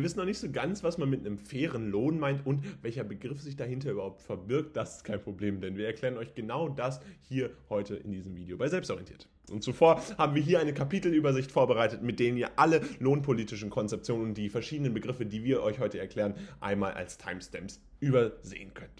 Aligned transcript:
Wir 0.00 0.04
wissen 0.04 0.18
noch 0.18 0.24
nicht 0.24 0.38
so 0.38 0.50
ganz, 0.50 0.82
was 0.82 0.96
man 0.96 1.10
mit 1.10 1.26
einem 1.26 1.36
fairen 1.36 1.90
Lohn 1.90 2.18
meint 2.18 2.46
und 2.46 2.64
welcher 2.82 3.04
Begriff 3.04 3.42
sich 3.42 3.56
dahinter 3.56 3.90
überhaupt 3.90 4.22
verbirgt. 4.22 4.74
Das 4.74 4.96
ist 4.96 5.04
kein 5.04 5.20
Problem, 5.20 5.60
denn 5.60 5.76
wir 5.76 5.84
erklären 5.84 6.16
euch 6.16 6.34
genau 6.34 6.70
das 6.70 7.02
hier 7.28 7.50
heute 7.68 7.96
in 7.96 8.10
diesem 8.10 8.34
Video 8.34 8.56
bei 8.56 8.68
Selbstorientiert. 8.68 9.28
Und 9.50 9.62
zuvor 9.62 10.00
haben 10.16 10.34
wir 10.34 10.40
hier 10.40 10.58
eine 10.58 10.72
Kapitelübersicht 10.72 11.52
vorbereitet, 11.52 12.00
mit 12.02 12.18
denen 12.18 12.38
ihr 12.38 12.48
alle 12.56 12.80
lohnpolitischen 12.98 13.68
Konzeptionen 13.68 14.28
und 14.28 14.38
die 14.38 14.48
verschiedenen 14.48 14.94
Begriffe, 14.94 15.26
die 15.26 15.44
wir 15.44 15.62
euch 15.62 15.80
heute 15.80 15.98
erklären, 15.98 16.32
einmal 16.60 16.94
als 16.94 17.18
Timestamps 17.18 17.82
übersehen 18.00 18.72
könnt. 18.72 18.99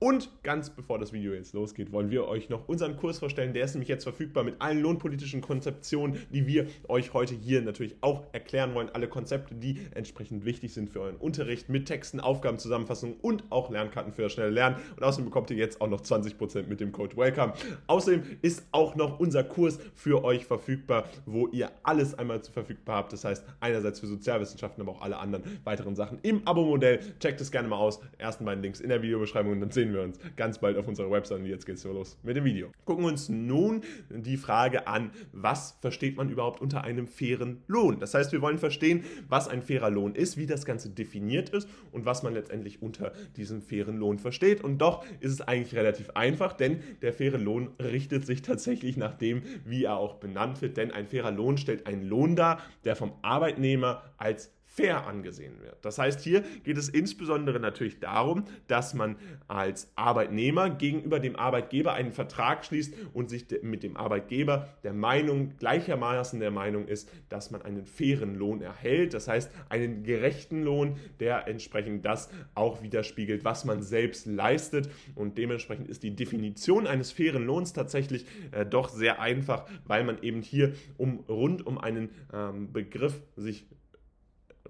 Und 0.00 0.30
ganz 0.44 0.70
bevor 0.70 1.00
das 1.00 1.12
Video 1.12 1.32
jetzt 1.32 1.54
losgeht, 1.54 1.90
wollen 1.90 2.10
wir 2.10 2.28
euch 2.28 2.48
noch 2.48 2.68
unseren 2.68 2.96
Kurs 2.96 3.18
vorstellen. 3.18 3.52
Der 3.52 3.64
ist 3.64 3.74
nämlich 3.74 3.88
jetzt 3.88 4.04
verfügbar 4.04 4.44
mit 4.44 4.60
allen 4.60 4.80
lohnpolitischen 4.80 5.40
Konzeptionen, 5.40 6.20
die 6.30 6.46
wir 6.46 6.68
euch 6.86 7.14
heute 7.14 7.34
hier 7.34 7.62
natürlich 7.62 7.96
auch 8.00 8.22
erklären 8.30 8.74
wollen. 8.74 8.90
Alle 8.90 9.08
Konzepte, 9.08 9.56
die 9.56 9.80
entsprechend 9.96 10.44
wichtig 10.44 10.72
sind 10.72 10.88
für 10.88 11.00
euren 11.00 11.16
Unterricht 11.16 11.68
mit 11.68 11.86
Texten, 11.86 12.20
Aufgabenzusammenfassungen 12.20 13.16
und 13.22 13.42
auch 13.50 13.70
Lernkarten 13.70 14.12
für 14.12 14.22
das 14.22 14.34
schnelle 14.34 14.50
Lernen. 14.50 14.76
Und 14.94 15.02
außerdem 15.02 15.24
bekommt 15.24 15.50
ihr 15.50 15.56
jetzt 15.56 15.80
auch 15.80 15.88
noch 15.88 16.00
20% 16.00 16.68
mit 16.68 16.78
dem 16.78 16.92
Code 16.92 17.16
WELCOME. 17.16 17.54
Außerdem 17.88 18.22
ist 18.40 18.68
auch 18.70 18.94
noch 18.94 19.18
unser 19.18 19.42
Kurs 19.42 19.80
für 19.96 20.22
euch 20.22 20.46
verfügbar, 20.46 21.08
wo 21.26 21.48
ihr 21.48 21.72
alles 21.82 22.16
einmal 22.16 22.40
verfügbar 22.40 22.98
habt. 22.98 23.12
Das 23.12 23.24
heißt, 23.24 23.44
einerseits 23.58 23.98
für 23.98 24.06
Sozialwissenschaften, 24.06 24.80
aber 24.80 24.92
auch 24.92 25.02
alle 25.02 25.18
anderen 25.18 25.42
weiteren 25.64 25.96
Sachen 25.96 26.20
im 26.22 26.46
Abo-Modell. 26.46 27.00
Checkt 27.18 27.40
es 27.40 27.50
gerne 27.50 27.66
mal 27.66 27.78
aus. 27.78 27.98
Ersten 28.16 28.44
beiden 28.44 28.62
Links 28.62 28.78
in 28.78 28.90
der 28.90 29.02
Videobeschreibung 29.02 29.50
und 29.50 29.60
dann 29.60 29.72
sehen 29.72 29.87
sehen 29.88 29.94
wir 29.94 30.02
uns 30.02 30.18
ganz 30.36 30.58
bald 30.58 30.76
auf 30.76 30.86
unserer 30.86 31.10
Website 31.10 31.38
und 31.38 31.46
jetzt 31.46 31.64
geht's 31.64 31.82
so 31.82 31.92
los 31.92 32.18
mit 32.22 32.36
dem 32.36 32.44
Video. 32.44 32.70
Gucken 32.84 33.04
wir 33.04 33.08
uns 33.08 33.28
nun 33.28 33.82
die 34.10 34.36
Frage 34.36 34.86
an, 34.86 35.10
was 35.32 35.78
versteht 35.80 36.16
man 36.16 36.28
überhaupt 36.28 36.60
unter 36.60 36.84
einem 36.84 37.06
fairen 37.06 37.62
Lohn? 37.66 37.98
Das 38.00 38.14
heißt, 38.14 38.32
wir 38.32 38.42
wollen 38.42 38.58
verstehen, 38.58 39.04
was 39.28 39.48
ein 39.48 39.62
fairer 39.62 39.90
Lohn 39.90 40.14
ist, 40.14 40.36
wie 40.36 40.46
das 40.46 40.64
Ganze 40.64 40.90
definiert 40.90 41.50
ist 41.50 41.68
und 41.92 42.04
was 42.04 42.22
man 42.22 42.34
letztendlich 42.34 42.82
unter 42.82 43.12
diesem 43.36 43.62
fairen 43.62 43.96
Lohn 43.96 44.18
versteht. 44.18 44.62
Und 44.62 44.78
doch 44.78 45.04
ist 45.20 45.32
es 45.32 45.40
eigentlich 45.40 45.74
relativ 45.74 46.10
einfach, 46.10 46.52
denn 46.52 46.80
der 47.02 47.12
faire 47.12 47.38
Lohn 47.38 47.70
richtet 47.80 48.26
sich 48.26 48.42
tatsächlich 48.42 48.96
nach 48.96 49.14
dem, 49.14 49.42
wie 49.64 49.84
er 49.84 49.96
auch 49.96 50.16
benannt 50.16 50.60
wird, 50.60 50.76
denn 50.76 50.90
ein 50.90 51.06
fairer 51.06 51.30
Lohn 51.30 51.56
stellt 51.56 51.86
einen 51.86 52.02
Lohn 52.02 52.36
dar, 52.36 52.60
der 52.84 52.96
vom 52.96 53.12
Arbeitnehmer 53.22 54.02
als 54.16 54.52
fair 54.78 55.08
angesehen 55.08 55.60
wird. 55.60 55.84
Das 55.84 55.98
heißt, 55.98 56.20
hier 56.20 56.44
geht 56.62 56.76
es 56.76 56.88
insbesondere 56.88 57.58
natürlich 57.58 57.98
darum, 57.98 58.44
dass 58.68 58.94
man 58.94 59.16
als 59.48 59.90
Arbeitnehmer 59.96 60.70
gegenüber 60.70 61.18
dem 61.18 61.34
Arbeitgeber 61.34 61.94
einen 61.94 62.12
Vertrag 62.12 62.64
schließt 62.64 62.94
und 63.12 63.28
sich 63.28 63.46
mit 63.62 63.82
dem 63.82 63.96
Arbeitgeber 63.96 64.68
der 64.84 64.92
Meinung, 64.92 65.56
gleichermaßen 65.58 66.38
der 66.38 66.52
Meinung 66.52 66.86
ist, 66.86 67.10
dass 67.28 67.50
man 67.50 67.62
einen 67.62 67.86
fairen 67.86 68.36
Lohn 68.36 68.62
erhält. 68.62 69.14
Das 69.14 69.26
heißt, 69.26 69.50
einen 69.68 70.04
gerechten 70.04 70.62
Lohn, 70.62 70.94
der 71.18 71.48
entsprechend 71.48 72.04
das 72.04 72.30
auch 72.54 72.80
widerspiegelt, 72.80 73.44
was 73.44 73.64
man 73.64 73.82
selbst 73.82 74.26
leistet. 74.26 74.88
Und 75.16 75.38
dementsprechend 75.38 75.88
ist 75.88 76.04
die 76.04 76.14
Definition 76.14 76.86
eines 76.86 77.10
fairen 77.10 77.44
Lohns 77.44 77.72
tatsächlich 77.72 78.26
äh, 78.52 78.64
doch 78.64 78.90
sehr 78.90 79.20
einfach, 79.20 79.68
weil 79.86 80.04
man 80.04 80.22
eben 80.22 80.40
hier 80.40 80.74
um 80.98 81.24
rund 81.28 81.66
um 81.66 81.78
einen 81.78 82.10
ähm, 82.32 82.72
Begriff 82.72 83.20
sich 83.34 83.66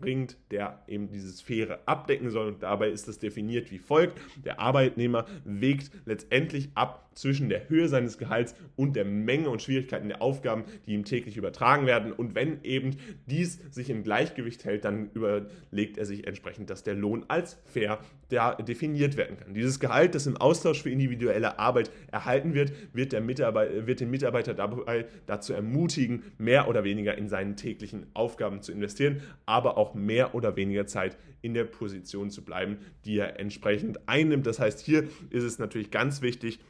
bringt, 0.00 0.36
der 0.50 0.82
eben 0.86 1.10
diese 1.10 1.30
Sphäre 1.32 1.80
abdecken 1.86 2.30
soll. 2.30 2.48
Und 2.48 2.62
dabei 2.62 2.90
ist 2.90 3.08
es 3.08 3.18
definiert 3.18 3.70
wie 3.70 3.78
folgt. 3.78 4.18
Der 4.44 4.60
Arbeitnehmer 4.60 5.26
wägt 5.44 5.90
letztendlich 6.04 6.70
ab 6.74 7.07
zwischen 7.18 7.48
der 7.48 7.68
Höhe 7.68 7.88
seines 7.88 8.16
Gehalts 8.16 8.54
und 8.76 8.94
der 8.94 9.04
Menge 9.04 9.50
und 9.50 9.60
Schwierigkeiten 9.60 10.08
der 10.08 10.22
Aufgaben, 10.22 10.64
die 10.86 10.94
ihm 10.94 11.04
täglich 11.04 11.36
übertragen 11.36 11.84
werden. 11.84 12.12
Und 12.12 12.34
wenn 12.36 12.62
eben 12.62 12.96
dies 13.26 13.58
sich 13.72 13.90
im 13.90 14.04
Gleichgewicht 14.04 14.64
hält, 14.64 14.84
dann 14.84 15.10
überlegt 15.14 15.98
er 15.98 16.06
sich 16.06 16.26
entsprechend, 16.26 16.70
dass 16.70 16.84
der 16.84 16.94
Lohn 16.94 17.24
als 17.26 17.58
fair 17.64 17.98
definiert 18.30 19.16
werden 19.16 19.36
kann. 19.36 19.54
Dieses 19.54 19.80
Gehalt, 19.80 20.14
das 20.14 20.26
im 20.26 20.36
Austausch 20.36 20.82
für 20.82 20.90
individuelle 20.90 21.58
Arbeit 21.58 21.90
erhalten 22.12 22.54
wird, 22.54 22.72
wird, 22.92 23.12
der 23.12 23.20
Mitarbeiter, 23.20 23.86
wird 23.86 24.00
den 24.00 24.10
Mitarbeiter 24.10 24.54
dabei 24.54 25.06
dazu 25.26 25.52
ermutigen, 25.52 26.22
mehr 26.36 26.68
oder 26.68 26.84
weniger 26.84 27.18
in 27.18 27.28
seinen 27.28 27.56
täglichen 27.56 28.06
Aufgaben 28.14 28.62
zu 28.62 28.70
investieren, 28.70 29.22
aber 29.46 29.76
auch 29.76 29.94
mehr 29.94 30.34
oder 30.34 30.56
weniger 30.56 30.86
Zeit 30.86 31.16
in 31.40 31.54
der 31.54 31.64
Position 31.64 32.30
zu 32.30 32.44
bleiben, 32.44 32.78
die 33.04 33.18
er 33.18 33.40
entsprechend 33.40 34.08
einnimmt. 34.08 34.46
Das 34.46 34.60
heißt, 34.60 34.80
hier 34.80 35.04
ist 35.30 35.44
es 35.44 35.58
natürlich 35.58 35.90
ganz 35.90 36.20
wichtig, 36.22 36.60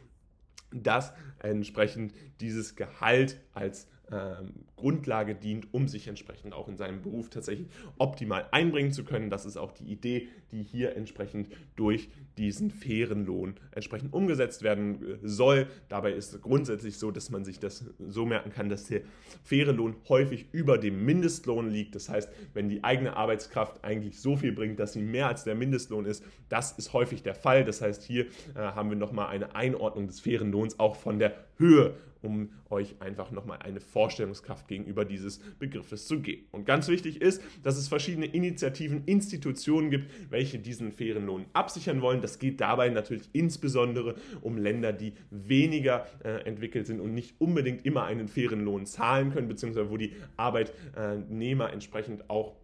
dass 0.71 1.13
entsprechend 1.39 2.13
dieses 2.41 2.77
Gehalt 2.77 3.41
als 3.55 3.89
ähm, 4.11 4.55
Grundlage 4.77 5.35
dient, 5.35 5.75
um 5.75 5.89
sich 5.89 6.07
entsprechend 6.07 6.55
auch 6.55 6.69
in 6.69 6.77
seinem 6.77 7.03
Beruf 7.03 7.31
tatsächlich 7.31 7.69
optimal 7.99 8.47
einbringen 8.53 8.93
zu 8.93 9.05
können. 9.05 9.29
Das 9.29 9.45
ist 9.45 9.57
auch 9.57 9.73
die 9.73 9.85
Idee, 9.85 10.29
die 10.53 10.63
hier 10.63 10.97
entsprechend 10.97 11.49
durch 11.75 12.09
diesen 12.39 12.71
fairen 12.71 13.27
Lohn 13.27 13.55
entsprechend 13.73 14.13
umgesetzt 14.13 14.63
werden 14.63 15.03
äh, 15.03 15.19
soll. 15.23 15.67
Dabei 15.89 16.13
ist 16.13 16.41
grundsätzlich 16.41 16.99
so, 16.99 17.11
dass 17.11 17.31
man 17.31 17.45
sich 17.45 17.59
das 17.59 17.85
so 17.99 18.25
merken 18.25 18.51
kann, 18.51 18.69
dass 18.69 18.87
der 18.87 19.03
faire 19.43 19.73
Lohn 19.73 19.97
häufig 20.09 20.47
über 20.53 20.79
dem 20.79 21.05
Mindestlohn 21.05 21.69
liegt. 21.69 21.95
Das 21.95 22.09
heißt, 22.09 22.31
wenn 22.55 22.69
die 22.69 22.85
eigene 22.85 23.17
Arbeitskraft 23.17 23.85
eigentlich 23.85 24.21
so 24.21 24.37
viel 24.37 24.53
bringt, 24.53 24.79
dass 24.79 24.93
sie 24.93 25.03
mehr 25.03 25.27
als 25.27 25.45
der 25.45 25.57
Mindestlohn 25.57 26.07
ist, 26.07 26.25
das 26.49 26.73
ist 26.73 26.93
häufig 26.93 27.23
der 27.23 27.35
Fall. 27.35 27.65
Das 27.65 27.83
heißt, 27.83 28.05
hier 28.05 28.27
äh, 28.55 28.59
haben 28.59 28.91
wir 28.91 28.97
nochmal 28.97 29.29
eine 29.29 29.55
Einordnung 29.57 30.07
des 30.07 30.21
fairen 30.21 30.53
Lohns 30.53 30.79
auch 30.79 30.97
von 30.97 31.19
der 31.19 31.35
Höhe 31.57 31.95
um 32.23 32.51
euch 32.71 32.97
einfach 33.01 33.31
nochmal 33.31 33.59
eine 33.61 33.81
Vorstellungskraft 33.81 34.69
gegenüber 34.69 35.05
dieses 35.05 35.39
Begriffes 35.59 36.07
zu 36.07 36.21
geben. 36.21 36.47
Und 36.51 36.65
ganz 36.65 36.89
wichtig 36.89 37.21
ist, 37.21 37.43
dass 37.63 37.77
es 37.77 37.89
verschiedene 37.89 38.27
Initiativen, 38.27 39.05
Institutionen 39.07 39.91
gibt, 39.91 40.11
welche 40.31 40.59
diesen 40.59 40.93
fairen 40.93 41.27
Lohn 41.27 41.47
absichern 41.53 42.03
wollen. 42.03 42.21
Das 42.21 42.39
geht 42.39 42.61
dabei 42.61 42.89
natürlich 42.89 43.29
insbesondere 43.33 44.17
um 44.41 44.59
Länder, 44.59 44.93
die 44.93 45.15
weniger 45.31 46.07
äh, 46.25 46.45
entwickelt 46.45 46.87
sind 46.87 47.01
und 47.01 47.15
nicht 47.15 47.41
unbedingt 47.41 47.85
immer 47.85 48.05
einen 48.05 48.29
fairen 48.29 48.65
Lohn 48.65 48.87
zahlen 48.87 49.33
können, 49.33 49.49
beziehungsweise 49.49 49.91
wo 49.91 49.97
die 49.97 50.15
Arbeitnehmer 50.37 51.73
entsprechend 51.73 52.29
auch 52.31 52.57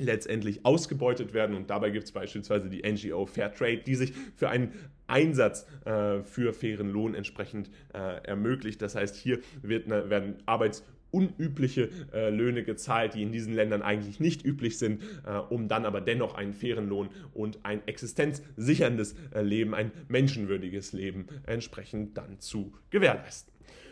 letztendlich 0.00 0.64
ausgebeutet 0.64 1.34
werden. 1.34 1.56
Und 1.56 1.70
dabei 1.70 1.90
gibt 1.90 2.04
es 2.04 2.12
beispielsweise 2.12 2.68
die 2.68 2.82
NGO 2.82 3.26
Fairtrade, 3.26 3.78
die 3.78 3.94
sich 3.94 4.12
für 4.36 4.48
einen 4.48 4.72
Einsatz 5.06 5.66
äh, 5.84 6.22
für 6.22 6.52
fairen 6.52 6.90
Lohn 6.90 7.14
entsprechend 7.14 7.70
äh, 7.92 8.22
ermöglicht. 8.24 8.80
Das 8.82 8.94
heißt, 8.94 9.16
hier 9.16 9.40
wird, 9.62 9.88
ne, 9.88 10.10
werden 10.10 10.36
Arbeits- 10.46 10.84
unübliche 11.10 11.90
äh, 12.12 12.30
Löhne 12.30 12.62
gezahlt, 12.62 13.14
die 13.14 13.22
in 13.22 13.32
diesen 13.32 13.54
Ländern 13.54 13.82
eigentlich 13.82 14.20
nicht 14.20 14.44
üblich 14.44 14.78
sind, 14.78 15.02
äh, 15.26 15.38
um 15.38 15.68
dann 15.68 15.84
aber 15.84 16.00
dennoch 16.00 16.34
einen 16.34 16.54
fairen 16.54 16.88
Lohn 16.88 17.08
und 17.34 17.58
ein 17.64 17.86
existenzsicherndes 17.86 19.14
äh, 19.34 19.42
Leben, 19.42 19.74
ein 19.74 19.90
menschenwürdiges 20.08 20.92
Leben 20.92 21.26
entsprechend 21.46 22.16
dann 22.16 22.38
zu 22.40 22.72
gewährleisten. 22.90 23.49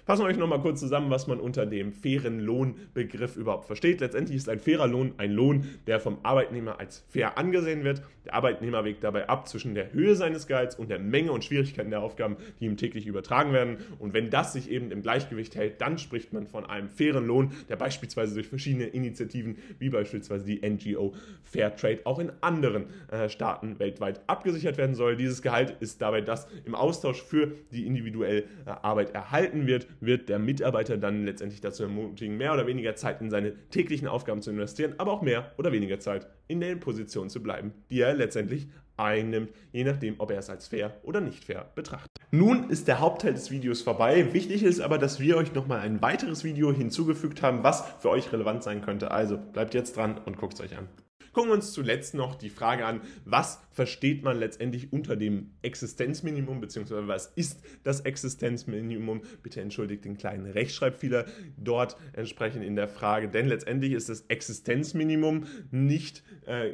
Fassen 0.09 0.23
wir 0.23 0.29
euch 0.29 0.39
nochmal 0.39 0.63
kurz 0.63 0.81
zusammen, 0.81 1.11
was 1.11 1.27
man 1.27 1.39
unter 1.39 1.67
dem 1.67 1.93
fairen 1.93 2.41
Lohnbegriff 2.41 3.37
überhaupt 3.37 3.67
versteht. 3.67 4.01
Letztendlich 4.01 4.39
ist 4.39 4.49
ein 4.49 4.59
fairer 4.59 4.87
Lohn 4.87 5.13
ein 5.19 5.33
Lohn, 5.33 5.67
der 5.87 6.01
vom 6.01 6.17
Arbeitnehmer 6.23 6.81
als 6.81 7.05
fair 7.11 7.37
angesehen 7.37 7.85
wird. 7.85 8.01
Der 8.25 8.33
Arbeitnehmer 8.33 8.87
wägt 8.87 9.05
dabei 9.05 9.29
ab 9.29 9.47
zwischen 9.49 9.75
der 9.75 9.93
Höhe 9.93 10.15
seines 10.15 10.47
Gehalts 10.47 10.77
und 10.77 10.89
der 10.89 10.99
Menge 10.99 11.31
und 11.31 11.45
Schwierigkeiten 11.45 11.91
der 11.91 12.01
Aufgaben, 12.01 12.39
die 12.59 12.65
ihm 12.65 12.79
täglich 12.79 13.07
übertragen 13.07 13.53
werden. 13.53 13.77
Und 13.99 14.15
wenn 14.15 14.31
das 14.31 14.55
sich 14.55 14.71
eben 14.71 14.91
im 14.93 15.03
Gleichgewicht 15.03 15.55
hält, 15.57 15.79
dann 15.83 15.99
spricht 15.99 16.33
man 16.33 16.47
von 16.47 16.65
einem 16.65 16.89
fairen 16.89 17.27
Lohn, 17.27 17.53
der 17.69 17.77
beispielsweise 17.77 18.33
durch 18.33 18.49
verschiedene 18.49 18.87
Initiativen, 18.87 19.59
wie 19.79 19.91
beispielsweise 19.91 20.47
die 20.47 20.67
NGO 20.67 21.15
Fairtrade, 21.45 22.01
auch 22.05 22.19
in 22.19 22.33
anderen 22.41 22.87
äh, 23.11 23.29
Staaten 23.29 23.79
weltweit 23.79 24.23
abgesichert 24.27 24.79
werden 24.79 24.95
soll. 24.95 25.17
Dieses 25.17 25.43
Gehalt 25.43 25.77
ist 25.81 26.01
dabei 26.01 26.23
das 26.23 26.49
im 26.65 26.75
Austausch 26.75 27.23
für 27.23 27.53
die 27.73 27.87
individuelle 27.87 28.45
äh, 28.65 28.71
Arbeit 28.81 29.15
erhalten 29.15 29.67
wird 29.67 29.87
wird 30.01 30.29
der 30.29 30.39
Mitarbeiter 30.39 30.97
dann 30.97 31.25
letztendlich 31.25 31.61
dazu 31.61 31.85
ermutigen, 31.85 32.37
mehr 32.37 32.53
oder 32.53 32.67
weniger 32.67 32.95
Zeit 32.95 33.21
in 33.21 33.31
seine 33.31 33.55
täglichen 33.71 34.09
Aufgaben 34.09 34.43
zu 34.43 34.51
investieren, 34.51 34.95
aber 34.99 35.13
auch 35.13 35.23
mehr 35.23 35.53
oder 35.59 35.73
weniger 35.73 36.01
Zeit 36.01 36.27
in 36.47 36.61
der 36.61 36.77
Position 36.77 37.29
zu 37.31 37.43
bleiben, 37.43 37.73
die 37.91 38.01
er 38.01 38.15
letztendlich 38.15 38.69
einnimmt, 38.97 39.51
je 39.73 39.85
nachdem, 39.85 40.17
ob 40.19 40.31
er 40.31 40.39
es 40.39 40.51
als 40.51 40.67
fair 40.67 40.97
oder 41.03 41.21
nicht 41.21 41.45
fair 41.45 41.71
betrachtet. 41.75 42.11
Nun 42.31 42.69
ist 42.69 42.89
der 42.89 43.01
Hauptteil 43.01 43.33
des 43.33 43.51
Videos 43.51 43.81
vorbei. 43.83 44.33
Wichtig 44.35 44.63
ist 44.63 44.81
aber, 44.81 44.99
dass 44.99 45.21
wir 45.21 45.37
euch 45.37 45.55
nochmal 45.55 45.81
ein 45.81 46.03
weiteres 46.03 46.45
Video 46.45 46.73
hinzugefügt 46.73 47.43
haben, 47.43 47.63
was 47.63 47.85
für 48.01 48.11
euch 48.11 48.33
relevant 48.33 48.63
sein 48.63 48.83
könnte. 48.83 49.11
Also 49.11 49.39
bleibt 49.39 49.75
jetzt 49.75 49.97
dran 49.97 50.19
und 50.27 50.37
guckt 50.37 50.55
es 50.55 50.61
euch 50.61 50.77
an. 50.77 50.89
Gucken 51.39 51.53
wir 51.53 51.55
uns 51.55 51.73
zuletzt 51.73 52.15
noch 52.15 52.35
die 52.35 52.51
Frage 52.51 52.85
an, 52.85 53.01
was 53.25 53.61
versteht 53.71 54.25
man 54.25 54.41
letztendlich 54.41 54.93
unter 54.93 55.15
dem 55.15 55.53
Existenzminimum, 55.63 56.61
beziehungsweise 56.61 57.07
was 57.07 57.27
ist 57.37 57.61
das 57.85 58.01
Existenzminimum? 58.01 59.23
Bitte 59.45 59.61
entschuldigt 59.61 60.05
den 60.05 60.17
kleinen 60.17 60.47
Rechtschreibfehler 60.47 61.27
dort 61.57 61.97
entsprechend 62.13 62.65
in 62.65 62.75
der 62.75 62.89
Frage, 62.89 63.29
denn 63.29 63.47
letztendlich 63.47 63.93
ist 63.93 64.09
das 64.09 64.23
Existenzminimum 64.23 65.47
nicht 65.71 66.25
äh, 66.47 66.73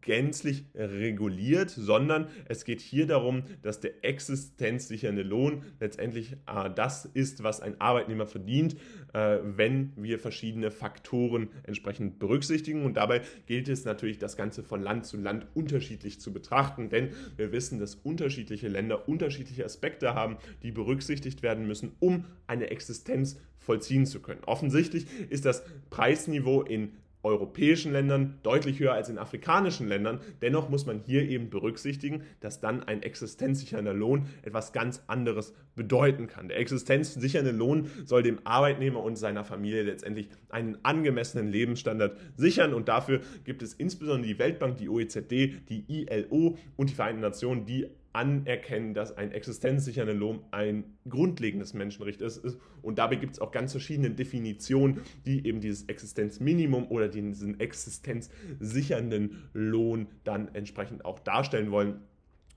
gänzlich 0.00 0.64
reguliert, 0.74 1.70
sondern 1.70 2.28
es 2.46 2.64
geht 2.64 2.80
hier 2.80 3.06
darum, 3.06 3.42
dass 3.62 3.80
der 3.80 4.04
existenzsichernde 4.04 5.22
Lohn 5.22 5.62
letztendlich 5.80 6.32
äh, 6.46 6.70
das 6.74 7.04
ist, 7.04 7.42
was 7.42 7.60
ein 7.60 7.80
Arbeitnehmer 7.80 8.26
verdient, 8.26 8.76
äh, 9.12 9.38
wenn 9.42 9.92
wir 9.96 10.18
verschiedene 10.18 10.70
Faktoren 10.70 11.48
entsprechend 11.64 12.18
berücksichtigen. 12.18 12.84
Und 12.84 12.96
dabei 12.96 13.22
gilt 13.46 13.68
es 13.68 13.84
natürlich, 13.84 14.18
das 14.18 14.36
Ganze 14.36 14.62
von 14.62 14.82
Land 14.82 15.06
zu 15.06 15.16
Land 15.16 15.46
unterschiedlich 15.54 16.20
zu 16.20 16.32
betrachten, 16.32 16.88
denn 16.88 17.10
wir 17.36 17.52
wissen, 17.52 17.78
dass 17.78 17.94
unterschiedliche 17.94 18.68
Länder 18.68 19.08
unterschiedliche 19.08 19.64
Aspekte 19.64 20.14
haben, 20.14 20.36
die 20.62 20.72
berücksichtigt 20.72 21.42
werden 21.42 21.66
müssen, 21.66 21.92
um 22.00 22.24
eine 22.46 22.70
Existenz 22.70 23.38
vollziehen 23.58 24.06
zu 24.06 24.20
können. 24.20 24.42
Offensichtlich 24.44 25.06
ist 25.30 25.44
das 25.44 25.64
Preisniveau 25.90 26.62
in 26.62 26.92
europäischen 27.24 27.92
Ländern 27.92 28.38
deutlich 28.42 28.78
höher 28.78 28.92
als 28.92 29.08
in 29.08 29.18
afrikanischen 29.18 29.88
Ländern. 29.88 30.20
Dennoch 30.42 30.68
muss 30.68 30.86
man 30.86 31.00
hier 31.00 31.22
eben 31.22 31.50
berücksichtigen, 31.50 32.22
dass 32.40 32.60
dann 32.60 32.82
ein 32.82 33.02
existenzsichernder 33.02 33.94
Lohn 33.94 34.26
etwas 34.42 34.72
ganz 34.72 35.02
anderes 35.06 35.54
bedeuten 35.74 36.26
kann. 36.26 36.48
Der 36.48 36.58
existenzsichernde 36.58 37.50
Lohn 37.50 37.90
soll 38.04 38.22
dem 38.22 38.38
Arbeitnehmer 38.44 39.02
und 39.02 39.16
seiner 39.16 39.44
Familie 39.44 39.82
letztendlich 39.82 40.28
einen 40.50 40.78
angemessenen 40.84 41.48
Lebensstandard 41.48 42.16
sichern 42.36 42.74
und 42.74 42.88
dafür 42.88 43.20
gibt 43.44 43.62
es 43.62 43.74
insbesondere 43.74 44.28
die 44.28 44.38
Weltbank, 44.38 44.76
die 44.76 44.88
OECD, 44.88 45.54
die 45.68 45.84
ILO 45.88 46.58
und 46.76 46.90
die 46.90 46.94
Vereinten 46.94 47.22
Nationen, 47.22 47.64
die 47.64 47.88
anerkennen, 48.14 48.94
dass 48.94 49.16
ein 49.16 49.32
existenzsichernder 49.32 50.14
Lohn 50.14 50.40
ein 50.52 50.84
grundlegendes 51.08 51.74
Menschenrecht 51.74 52.22
ist. 52.22 52.42
Und 52.80 52.98
dabei 52.98 53.16
gibt 53.16 53.34
es 53.34 53.40
auch 53.40 53.50
ganz 53.50 53.72
verschiedene 53.72 54.10
Definitionen, 54.10 55.00
die 55.26 55.46
eben 55.46 55.60
dieses 55.60 55.88
Existenzminimum 55.88 56.86
oder 56.88 57.08
diesen 57.08 57.58
existenzsichernden 57.58 59.48
Lohn 59.52 60.06
dann 60.22 60.54
entsprechend 60.54 61.04
auch 61.04 61.18
darstellen 61.18 61.70
wollen. 61.70 62.00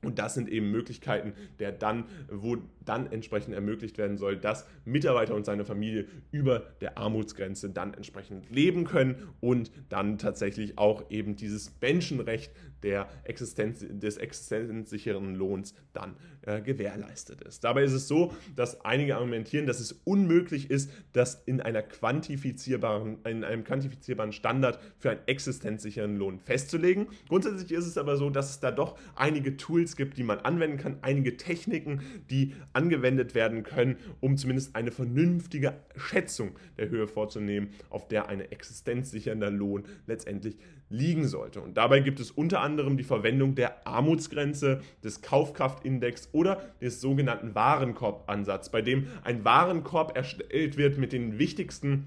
Und 0.04 0.20
das 0.20 0.36
sind 0.36 0.48
eben 0.48 0.70
Möglichkeiten, 0.70 1.34
der 1.58 1.72
dann, 1.72 2.06
wo 2.30 2.58
dann 2.88 3.12
entsprechend 3.12 3.54
ermöglicht 3.54 3.98
werden 3.98 4.18
soll, 4.18 4.38
dass 4.38 4.66
Mitarbeiter 4.86 5.36
und 5.36 5.46
seine 5.46 5.66
Familie 5.66 6.08
über 6.32 6.60
der 6.82 6.98
Armutsgrenze 6.98 7.70
dann 7.70 7.94
entsprechend 7.94 8.50
leben 8.50 8.86
können 8.86 9.30
und 9.40 9.72
dann 9.90 10.18
tatsächlich 10.18 10.78
auch 10.78 11.10
eben 11.10 11.36
dieses 11.36 11.72
Menschenrecht 11.82 12.52
der 12.84 13.08
Existenz, 13.24 13.86
des 13.90 14.18
existenzsicheren 14.18 15.36
Lohns 15.36 15.74
dann 15.94 16.16
äh, 16.42 16.62
gewährleistet 16.62 17.42
ist. 17.42 17.64
Dabei 17.64 17.84
ist 17.84 17.94
es 17.94 18.08
so, 18.08 18.34
dass 18.56 18.82
einige 18.86 19.16
argumentieren, 19.16 19.66
dass 19.66 19.80
es 19.80 19.92
unmöglich 20.04 20.70
ist, 20.70 20.92
das 21.14 21.42
in 21.46 21.62
einer 21.62 21.82
quantifizierbaren, 21.82 23.18
in 23.26 23.44
einem 23.44 23.64
quantifizierbaren 23.64 24.32
Standard 24.32 24.80
für 25.00 25.12
einen 25.12 25.22
existenzsicheren 25.26 26.18
Lohn 26.18 26.40
festzulegen. 26.40 27.08
Grundsätzlich 27.28 27.72
ist 27.72 27.88
es 27.88 27.98
aber 27.98 28.16
so, 28.18 28.30
dass 28.30 28.52
es 28.52 28.60
da 28.60 28.72
doch 28.72 28.98
einige 29.16 29.58
Tools 29.58 29.96
gibt, 29.96 30.18
die 30.18 30.24
man 30.24 30.40
anwenden 30.40 30.78
kann, 30.78 30.98
einige 31.02 31.38
Techniken, 31.38 32.02
die 32.30 32.54
angewendet 32.78 33.34
werden 33.34 33.64
können, 33.64 33.98
um 34.20 34.38
zumindest 34.38 34.76
eine 34.76 34.92
vernünftige 34.92 35.74
Schätzung 35.96 36.52
der 36.78 36.90
Höhe 36.90 37.08
vorzunehmen, 37.08 37.70
auf 37.90 38.08
der 38.08 38.30
ein 38.30 38.40
existenzsichernder 38.40 39.50
Lohn 39.50 39.84
letztendlich 40.06 40.58
liegen 40.90 41.28
sollte. 41.28 41.60
Und 41.60 41.76
dabei 41.76 42.00
gibt 42.00 42.20
es 42.20 42.30
unter 42.30 42.62
anderem 42.62 42.96
die 42.96 43.04
Verwendung 43.04 43.56
der 43.56 43.88
Armutsgrenze, 43.88 44.82
des 45.04 45.22
Kaufkraftindex 45.24 46.30
oder 46.32 46.62
des 46.80 47.02
sogenannten 47.02 47.56
Warenkorbansatzes, 47.56 48.72
bei 48.72 48.84
dem 48.84 49.08
ein 49.24 49.44
Warenkorb 49.44 50.16
erstellt 50.16 50.78
wird 50.78 51.00
mit 51.00 51.14
den 51.14 51.40
wichtigsten 51.40 52.06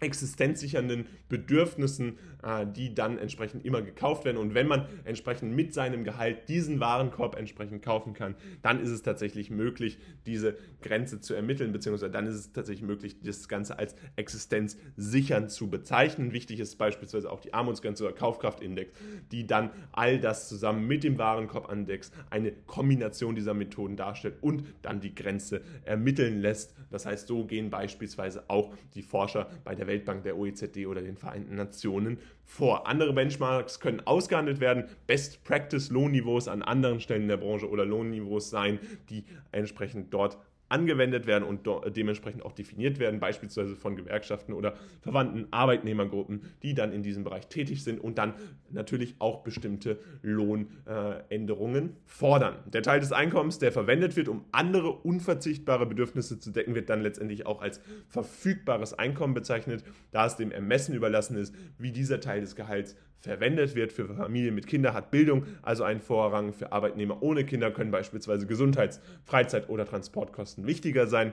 existenzsichernden 0.00 1.06
Bedürfnissen, 1.28 2.18
äh, 2.42 2.66
die 2.66 2.94
dann 2.94 3.18
entsprechend 3.18 3.64
immer 3.64 3.82
gekauft 3.82 4.24
werden. 4.24 4.36
Und 4.36 4.54
wenn 4.54 4.66
man 4.66 4.86
entsprechend 5.04 5.54
mit 5.54 5.72
seinem 5.72 6.04
Gehalt 6.04 6.48
diesen 6.48 6.80
Warenkorb 6.80 7.36
entsprechend 7.36 7.82
kaufen 7.82 8.12
kann, 8.12 8.34
dann 8.62 8.80
ist 8.80 8.90
es 8.90 9.02
tatsächlich 9.02 9.50
möglich, 9.50 9.98
diese 10.26 10.56
Grenze 10.82 11.20
zu 11.20 11.34
ermitteln, 11.34 11.72
beziehungsweise 11.72 12.10
dann 12.10 12.26
ist 12.26 12.34
es 12.34 12.52
tatsächlich 12.52 12.86
möglich, 12.86 13.16
das 13.22 13.48
Ganze 13.48 13.78
als 13.78 13.94
existenzsichernd 14.16 15.50
zu 15.50 15.70
bezeichnen. 15.70 16.32
Wichtig 16.32 16.60
ist 16.60 16.76
beispielsweise 16.76 17.30
auch 17.30 17.40
die 17.40 17.54
Armutsgrenze 17.54 18.04
oder 18.04 18.12
Kaufkraftindex, 18.12 18.92
die 19.32 19.46
dann 19.46 19.70
all 19.92 20.20
das 20.20 20.48
zusammen 20.48 20.86
mit 20.86 21.04
dem 21.04 21.18
Warenkorbandex 21.18 22.12
eine 22.30 22.52
Kombination 22.52 23.34
dieser 23.34 23.54
Methoden 23.54 23.96
darstellt 23.96 24.36
und 24.42 24.64
dann 24.82 25.00
die 25.00 25.14
Grenze 25.14 25.62
ermitteln 25.84 26.40
lässt. 26.40 26.74
Das 26.90 27.06
heißt, 27.06 27.26
so 27.26 27.44
gehen 27.44 27.70
beispielsweise 27.70 28.44
auch 28.48 28.74
die 28.94 29.02
Forscher 29.02 29.48
bei 29.64 29.74
der 29.74 29.83
Weltbank, 29.86 30.22
der 30.24 30.36
OECD 30.36 30.86
oder 30.86 31.02
den 31.02 31.16
Vereinten 31.16 31.56
Nationen 31.56 32.18
vor. 32.44 32.86
Andere 32.86 33.12
Benchmarks 33.12 33.80
können 33.80 34.00
ausgehandelt 34.06 34.60
werden, 34.60 34.84
Best 35.06 35.44
Practice 35.44 35.90
Lohnniveaus 35.90 36.48
an 36.48 36.62
anderen 36.62 37.00
Stellen 37.00 37.28
der 37.28 37.36
Branche 37.36 37.68
oder 37.68 37.84
Lohnniveaus 37.84 38.50
sein, 38.50 38.78
die 39.08 39.24
entsprechend 39.52 40.12
dort 40.12 40.38
angewendet 40.68 41.26
werden 41.26 41.44
und 41.44 41.68
dementsprechend 41.96 42.44
auch 42.44 42.52
definiert 42.52 42.98
werden, 42.98 43.20
beispielsweise 43.20 43.76
von 43.76 43.96
Gewerkschaften 43.96 44.52
oder 44.52 44.74
verwandten 45.00 45.46
Arbeitnehmergruppen, 45.50 46.42
die 46.62 46.74
dann 46.74 46.92
in 46.92 47.02
diesem 47.02 47.22
Bereich 47.24 47.46
tätig 47.48 47.84
sind 47.84 48.00
und 48.00 48.18
dann 48.18 48.34
natürlich 48.70 49.14
auch 49.18 49.42
bestimmte 49.42 49.98
Lohnänderungen 50.22 51.96
fordern. 52.06 52.56
Der 52.66 52.82
Teil 52.82 53.00
des 53.00 53.12
Einkommens, 53.12 53.58
der 53.58 53.72
verwendet 53.72 54.16
wird, 54.16 54.28
um 54.28 54.44
andere 54.52 54.90
unverzichtbare 54.90 55.86
Bedürfnisse 55.86 56.38
zu 56.38 56.50
decken, 56.50 56.74
wird 56.74 56.90
dann 56.90 57.02
letztendlich 57.02 57.46
auch 57.46 57.60
als 57.60 57.80
verfügbares 58.08 58.94
Einkommen 58.98 59.34
bezeichnet, 59.34 59.84
da 60.10 60.26
es 60.26 60.36
dem 60.36 60.50
Ermessen 60.50 60.94
überlassen 60.94 61.36
ist, 61.36 61.54
wie 61.78 61.92
dieser 61.92 62.20
Teil 62.20 62.40
des 62.40 62.56
Gehalts 62.56 62.96
verwendet 63.24 63.74
wird. 63.74 63.92
Für 63.92 64.06
Familien 64.06 64.54
mit 64.54 64.66
Kindern 64.66 64.94
hat 64.94 65.10
Bildung 65.10 65.44
also 65.62 65.84
einen 65.84 66.00
Vorrang. 66.00 66.52
Für 66.52 66.72
Arbeitnehmer 66.72 67.22
ohne 67.22 67.44
Kinder 67.44 67.70
können 67.70 67.90
beispielsweise 67.90 68.46
Gesundheits-, 68.46 69.00
Freizeit- 69.24 69.68
oder 69.68 69.86
Transportkosten 69.86 70.66
wichtiger 70.66 71.06
sein. 71.06 71.32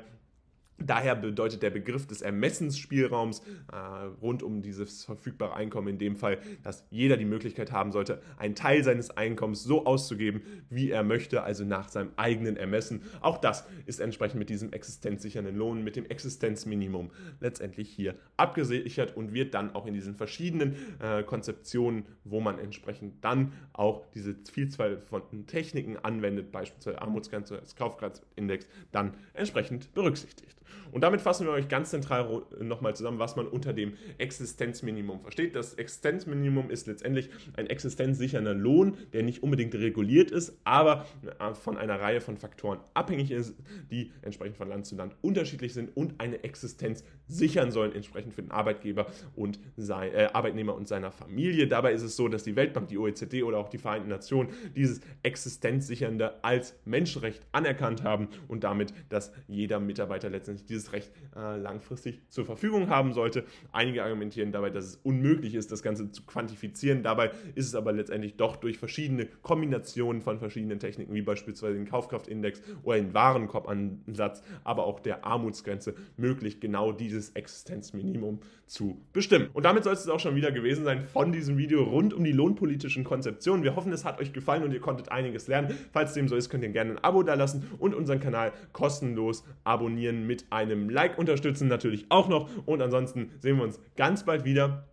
Daher 0.86 1.16
bedeutet 1.16 1.63
der 1.63 1.69
Begriff 1.69 2.07
des 2.07 2.22
Ermessensspielraums 2.22 3.39
äh, 3.72 3.75
rund 4.22 4.44
um 4.44 4.62
dieses 4.62 5.06
verfügbare 5.06 5.54
Einkommen 5.54 5.89
in 5.89 5.98
dem 5.98 6.16
Fall, 6.16 6.39
dass 6.63 6.86
jeder 6.89 7.18
die 7.18 7.25
Möglichkeit 7.25 7.72
haben 7.72 7.92
sollte, 7.92 8.22
einen 8.38 8.56
Teil 8.56 8.83
seines 8.83 9.12
Einkommens 9.12 9.63
so 9.63 9.86
auszugeben, 9.86 10.42
wie 10.69 10.92
er 10.92 11.04
möchte, 11.04 11.44
also 11.44 11.66
nach 11.66 11.89
seinem 11.89 12.12
eigenen 12.16 12.57
Ermessen. 12.57 13.01
Auch 13.22 13.38
das 13.38 13.66
ist 13.86 14.00
entsprechend 14.00 14.39
mit 14.39 14.50
diesem 14.50 14.72
existenzsichernden 14.74 15.56
Lohn, 15.56 15.83
mit 15.83 15.95
dem 15.95 16.06
Existenzminimum 16.06 17.12
letztendlich 17.39 17.89
hier 17.89 18.16
abgesichert 18.38 19.16
und 19.16 19.34
wird 19.34 19.54
dann 19.54 19.75
auch 19.75 19.86
in 19.86 19.94
diesen 19.94 20.16
verschiedenen 20.16 20.75
äh, 21.00 21.24
Konzeptionen, 21.24 22.06
wo 22.24 22.39
man 22.39 22.60
entsprechend 22.60 23.24
dann 23.24 23.54
auch 23.74 24.06
diese 24.13 24.36
Vielzahl 24.51 24.98
von 24.98 25.22
Techniken 25.48 25.98
anwendet, 25.98 26.51
beispielsweise 26.51 27.01
Armutsgrenze, 27.01 27.57
das 27.57 27.75
Kaufkraftindex, 27.75 28.68
dann 28.92 29.13
entsprechend 29.34 29.94
berücksichtigt. 29.94 30.57
Und 30.92 31.02
damit 31.02 31.22
fassen 31.22 31.46
wir 31.46 31.54
euch 31.54 31.68
ganz 31.68 31.90
zentral 31.90 32.44
nochmal 32.60 32.96
zusammen, 32.96 33.20
was 33.20 33.36
man 33.36 33.48
unter 33.48 33.74
dem 33.74 33.94
Existenzminimum 34.18 35.22
versteht. 35.22 35.56
Das 35.56 35.76
Existenzminimum 35.76 36.70
ist 36.70 36.88
letztendlich 36.88 37.30
ein 37.56 37.68
existenzsichernder 37.68 38.54
Lohn, 38.54 38.98
der 39.13 39.24
nicht 39.24 39.44
unbedingt 39.44 39.74
reguliert 39.75 40.32
ist, 40.32 40.58
aber 40.63 41.06
äh, 41.40 41.54
von 41.54 41.78
einer 41.78 42.00
Reihe 42.00 42.22
von 42.22 42.38
Faktoren 42.38 42.80
abhängig 42.94 43.32
ist, 43.32 43.56
die 43.90 44.12
entsprechend 44.22 44.58
von 44.58 44.70
Land 44.70 44.86
zu 44.86 44.96
Land 44.96 45.16
unterschiedlich 45.22 45.74
sind 45.74 45.96
und 45.96 46.20
eine 46.20 46.44
Existenz 46.44 47.04
sichern 47.28 47.72
sollen, 47.72 47.94
entsprechend 47.94 48.34
für 48.34 48.42
den 48.42 48.51
Arbeitgeber 48.51 49.08
und 49.36 49.60
sein, 49.78 50.13
äh, 50.13 50.30
Arbeitnehmer 50.34 50.75
und 50.75 50.88
seiner 50.88 51.12
Familie. 51.12 51.68
Dabei 51.68 51.94
ist 51.94 52.04
es 52.04 52.16
so, 52.16 52.28
dass 52.28 52.44
die 52.44 52.56
Weltbank, 52.56 52.90
die 52.90 52.98
OECD 52.98 53.44
oder 53.44 53.58
auch 53.58 53.70
die 53.70 53.78
Vereinten 53.78 54.10
Nationen 54.10 54.50
dieses 54.75 55.01
Existenzsichernde 55.24 56.44
als 56.44 56.75
Menschenrecht 56.86 57.42
anerkannt 57.51 58.04
haben 58.04 58.30
und 58.48 58.63
damit, 58.63 58.94
dass 59.10 59.32
jeder 59.48 59.80
Mitarbeiter 59.80 60.30
letztendlich 60.30 60.61
letztendlich 60.62 60.65
dieses 60.68 60.94
Recht 60.94 61.12
äh, 61.36 61.58
langfristig 61.58 62.22
zur 62.30 62.46
Verfügung 62.46 62.89
haben 62.89 63.13
sollte. 63.13 63.44
Einige 63.72 64.03
argumentieren 64.03 64.51
dabei, 64.51 64.70
dass 64.70 64.86
es 64.86 64.96
unmöglich 65.03 65.56
ist, 65.56 65.72
das 65.72 65.84
Ganze 65.84 66.12
zu 66.12 66.24
quantifizieren. 66.24 67.03
Dabei 67.03 67.32
ist 67.56 67.68
es 67.68 67.75
aber 67.75 67.91
letztendlich 67.91 68.36
doch 68.36 68.56
durch 68.56 68.77
verschiedene 68.77 69.27
Kombinationen 69.41 70.22
von 70.22 70.39
verschiedenen 70.39 70.80
Techniken, 70.80 71.13
wie 71.13 71.22
beispielsweise 71.22 71.75
den 71.75 71.88
Kaufkraftindex 71.88 72.62
oder 72.84 72.98
den 72.98 73.13
Warenkorbansatz, 73.13 74.44
aber 74.63 74.86
auch 74.86 75.00
der 75.00 75.25
Armutsgrenze 75.25 75.96
möglich, 76.18 76.60
genau 76.60 76.91
dieses 76.91 77.32
Existenzminimum 77.32 78.39
zu 78.72 79.01
bestimmen. 79.12 79.50
Und 79.53 79.63
damit 79.63 79.84
soll 79.84 79.94
es 79.94 80.08
auch 80.08 80.22
schon 80.22 80.36
wieder 80.36 80.51
gewesen 80.51 80.86
sein 80.86 81.06
von 81.06 81.34
diesem 81.34 81.58
Video 81.58 81.84
rund 81.84 82.13
um 82.13 82.24
die 82.24 82.32
lohnpolitischen 82.32 83.03
Konzeptionen. 83.03 83.63
Wir 83.63 83.75
hoffen, 83.75 83.91
es 83.91 84.06
hat 84.06 84.22
euch 84.22 84.32
gefallen 84.32 84.63
und 84.63 84.72
ihr 84.72 84.80
konntet 84.80 85.12
einiges 85.12 85.48
lernen. 85.48 85.75
Falls 85.91 86.13
dem 86.13 86.30
so 86.30 86.38
ist, 86.38 86.50
könnt 86.50 86.63
ihr 86.63 86.70
gerne 86.70 86.91
ein 86.91 87.03
Abo 87.03 87.22
da 87.22 87.34
lassen 87.34 87.68
und 87.80 87.94
unseren 87.94 88.22
Kanal 88.22 88.53
kostenlos 88.72 89.44
abonnieren 89.65 90.25
mit 90.25 90.46
einem 90.51 90.89
Like 90.89 91.17
unterstützen 91.17 91.67
natürlich 91.67 92.05
auch 92.10 92.27
noch. 92.27 92.50
Und 92.65 92.81
ansonsten 92.81 93.31
sehen 93.39 93.58
wir 93.58 93.63
uns 93.63 93.79
ganz 93.96 94.25
bald 94.25 94.46
wieder. 94.46 94.88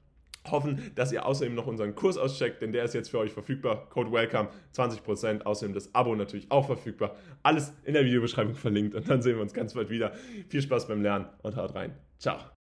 Hoffen, 0.50 0.92
dass 0.94 1.12
ihr 1.12 1.26
außerdem 1.26 1.54
noch 1.54 1.66
unseren 1.66 1.94
Kurs 1.94 2.16
auscheckt, 2.16 2.62
denn 2.62 2.72
der 2.72 2.84
ist 2.84 2.94
jetzt 2.94 3.10
für 3.10 3.18
euch 3.18 3.32
verfügbar. 3.32 3.88
Code 3.90 4.10
Welcome 4.12 4.48
20%. 4.74 5.42
Außerdem 5.42 5.74
das 5.74 5.94
Abo 5.94 6.14
natürlich 6.14 6.50
auch 6.50 6.66
verfügbar. 6.66 7.16
Alles 7.42 7.74
in 7.84 7.94
der 7.94 8.04
Videobeschreibung 8.04 8.54
verlinkt 8.54 8.94
und 8.94 9.08
dann 9.10 9.20
sehen 9.20 9.36
wir 9.36 9.42
uns 9.42 9.52
ganz 9.52 9.74
bald 9.74 9.90
wieder. 9.90 10.12
Viel 10.48 10.62
Spaß 10.62 10.88
beim 10.88 11.02
Lernen 11.02 11.26
und 11.42 11.56
haut 11.56 11.74
rein. 11.74 11.94
Ciao. 12.18 12.57